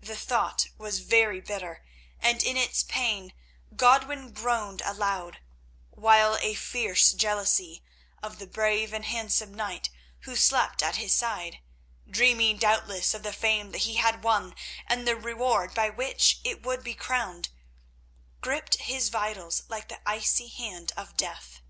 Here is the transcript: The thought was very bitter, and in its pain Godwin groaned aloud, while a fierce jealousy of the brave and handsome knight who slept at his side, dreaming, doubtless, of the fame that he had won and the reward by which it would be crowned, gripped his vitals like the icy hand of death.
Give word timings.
The 0.00 0.16
thought 0.16 0.66
was 0.76 0.98
very 0.98 1.40
bitter, 1.40 1.84
and 2.18 2.42
in 2.42 2.56
its 2.56 2.82
pain 2.82 3.32
Godwin 3.76 4.32
groaned 4.32 4.82
aloud, 4.84 5.38
while 5.90 6.36
a 6.40 6.54
fierce 6.54 7.12
jealousy 7.12 7.80
of 8.24 8.40
the 8.40 8.48
brave 8.48 8.92
and 8.92 9.04
handsome 9.04 9.54
knight 9.54 9.88
who 10.22 10.34
slept 10.34 10.82
at 10.82 10.96
his 10.96 11.12
side, 11.12 11.60
dreaming, 12.10 12.58
doubtless, 12.58 13.14
of 13.14 13.22
the 13.22 13.32
fame 13.32 13.70
that 13.70 13.82
he 13.82 13.94
had 13.94 14.24
won 14.24 14.56
and 14.88 15.06
the 15.06 15.14
reward 15.14 15.74
by 15.74 15.88
which 15.88 16.40
it 16.42 16.64
would 16.64 16.82
be 16.82 16.94
crowned, 16.94 17.48
gripped 18.40 18.74
his 18.80 19.10
vitals 19.10 19.62
like 19.68 19.86
the 19.86 20.00
icy 20.04 20.48
hand 20.48 20.92
of 20.96 21.16
death. 21.16 21.60